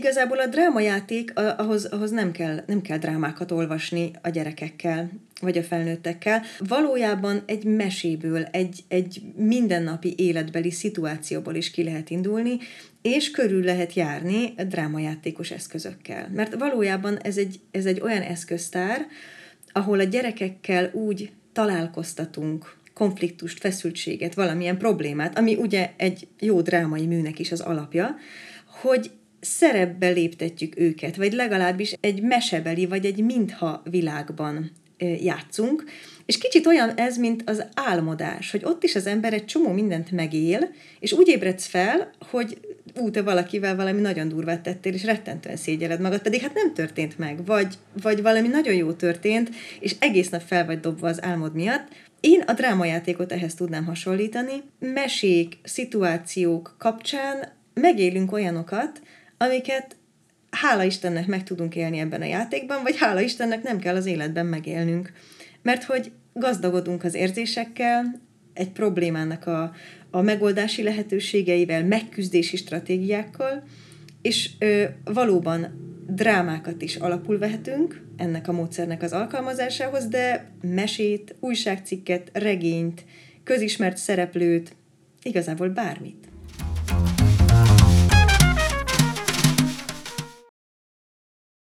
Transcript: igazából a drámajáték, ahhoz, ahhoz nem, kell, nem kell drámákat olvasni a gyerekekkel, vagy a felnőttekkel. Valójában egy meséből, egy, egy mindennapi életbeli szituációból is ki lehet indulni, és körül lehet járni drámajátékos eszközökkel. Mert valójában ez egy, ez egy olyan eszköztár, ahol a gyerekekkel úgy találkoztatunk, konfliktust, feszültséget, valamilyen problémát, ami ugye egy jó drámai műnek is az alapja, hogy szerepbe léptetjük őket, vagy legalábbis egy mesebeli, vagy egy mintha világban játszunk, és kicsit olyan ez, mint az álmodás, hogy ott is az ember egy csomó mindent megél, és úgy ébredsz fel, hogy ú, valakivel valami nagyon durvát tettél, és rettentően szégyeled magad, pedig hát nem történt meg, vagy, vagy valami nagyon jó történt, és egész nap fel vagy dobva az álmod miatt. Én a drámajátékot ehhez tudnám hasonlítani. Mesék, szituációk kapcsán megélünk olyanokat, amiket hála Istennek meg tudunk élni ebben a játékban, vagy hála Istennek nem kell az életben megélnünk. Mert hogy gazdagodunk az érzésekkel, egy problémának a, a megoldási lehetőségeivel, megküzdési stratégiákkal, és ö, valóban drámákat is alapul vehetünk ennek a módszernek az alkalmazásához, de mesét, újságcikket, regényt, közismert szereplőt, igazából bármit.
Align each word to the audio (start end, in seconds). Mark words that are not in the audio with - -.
igazából 0.00 0.38
a 0.38 0.46
drámajáték, 0.46 1.32
ahhoz, 1.56 1.84
ahhoz 1.84 2.10
nem, 2.10 2.32
kell, 2.32 2.62
nem 2.66 2.80
kell 2.80 2.98
drámákat 2.98 3.50
olvasni 3.50 4.10
a 4.22 4.28
gyerekekkel, 4.28 5.10
vagy 5.40 5.58
a 5.58 5.62
felnőttekkel. 5.62 6.42
Valójában 6.58 7.42
egy 7.46 7.64
meséből, 7.64 8.42
egy, 8.42 8.80
egy 8.88 9.22
mindennapi 9.36 10.14
életbeli 10.16 10.70
szituációból 10.70 11.54
is 11.54 11.70
ki 11.70 11.82
lehet 11.82 12.10
indulni, 12.10 12.58
és 13.02 13.30
körül 13.30 13.64
lehet 13.64 13.94
járni 13.94 14.54
drámajátékos 14.68 15.50
eszközökkel. 15.50 16.30
Mert 16.34 16.54
valójában 16.54 17.18
ez 17.18 17.36
egy, 17.36 17.60
ez 17.70 17.86
egy 17.86 18.00
olyan 18.00 18.22
eszköztár, 18.22 19.06
ahol 19.72 20.00
a 20.00 20.04
gyerekekkel 20.04 20.90
úgy 20.92 21.30
találkoztatunk, 21.52 22.76
konfliktust, 22.94 23.58
feszültséget, 23.58 24.34
valamilyen 24.34 24.78
problémát, 24.78 25.38
ami 25.38 25.56
ugye 25.56 25.90
egy 25.96 26.26
jó 26.38 26.60
drámai 26.60 27.06
műnek 27.06 27.38
is 27.38 27.52
az 27.52 27.60
alapja, 27.60 28.16
hogy 28.66 29.10
szerepbe 29.40 30.08
léptetjük 30.08 30.78
őket, 30.78 31.16
vagy 31.16 31.32
legalábbis 31.32 31.94
egy 32.00 32.22
mesebeli, 32.22 32.86
vagy 32.86 33.04
egy 33.04 33.24
mintha 33.24 33.82
világban 33.90 34.70
játszunk, 35.22 35.84
és 36.26 36.38
kicsit 36.38 36.66
olyan 36.66 36.90
ez, 36.94 37.16
mint 37.16 37.42
az 37.46 37.64
álmodás, 37.74 38.50
hogy 38.50 38.64
ott 38.64 38.84
is 38.84 38.94
az 38.94 39.06
ember 39.06 39.32
egy 39.32 39.44
csomó 39.44 39.72
mindent 39.72 40.10
megél, 40.10 40.70
és 41.00 41.12
úgy 41.12 41.28
ébredsz 41.28 41.66
fel, 41.66 42.10
hogy 42.30 42.58
ú, 42.96 43.22
valakivel 43.24 43.76
valami 43.76 44.00
nagyon 44.00 44.28
durvát 44.28 44.60
tettél, 44.60 44.92
és 44.92 45.04
rettentően 45.04 45.56
szégyeled 45.56 46.00
magad, 46.00 46.22
pedig 46.22 46.40
hát 46.40 46.54
nem 46.54 46.74
történt 46.74 47.18
meg, 47.18 47.46
vagy, 47.46 47.74
vagy 48.02 48.22
valami 48.22 48.48
nagyon 48.48 48.74
jó 48.74 48.92
történt, 48.92 49.50
és 49.80 49.96
egész 49.98 50.28
nap 50.28 50.42
fel 50.46 50.66
vagy 50.66 50.80
dobva 50.80 51.08
az 51.08 51.22
álmod 51.22 51.54
miatt. 51.54 51.88
Én 52.20 52.40
a 52.40 52.52
drámajátékot 52.52 53.32
ehhez 53.32 53.54
tudnám 53.54 53.84
hasonlítani. 53.84 54.62
Mesék, 54.78 55.58
szituációk 55.62 56.74
kapcsán 56.78 57.52
megélünk 57.74 58.32
olyanokat, 58.32 59.00
amiket 59.44 59.96
hála 60.50 60.82
Istennek 60.82 61.26
meg 61.26 61.42
tudunk 61.42 61.76
élni 61.76 61.98
ebben 61.98 62.20
a 62.20 62.24
játékban, 62.24 62.82
vagy 62.82 62.96
hála 62.98 63.20
Istennek 63.20 63.62
nem 63.62 63.78
kell 63.78 63.94
az 63.94 64.06
életben 64.06 64.46
megélnünk. 64.46 65.12
Mert 65.62 65.84
hogy 65.84 66.12
gazdagodunk 66.32 67.04
az 67.04 67.14
érzésekkel, 67.14 68.20
egy 68.54 68.70
problémának 68.70 69.46
a, 69.46 69.72
a 70.10 70.20
megoldási 70.20 70.82
lehetőségeivel, 70.82 71.84
megküzdési 71.84 72.56
stratégiákkal, 72.56 73.62
és 74.22 74.50
ö, 74.58 74.84
valóban 75.04 75.88
drámákat 76.06 76.82
is 76.82 76.96
alapul 76.96 77.38
vehetünk 77.38 78.02
ennek 78.16 78.48
a 78.48 78.52
módszernek 78.52 79.02
az 79.02 79.12
alkalmazásához, 79.12 80.06
de 80.06 80.50
mesét, 80.60 81.34
újságcikket, 81.40 82.30
regényt, 82.32 83.04
közismert 83.44 83.96
szereplőt, 83.96 84.76
igazából 85.22 85.68
bármit. 85.68 86.28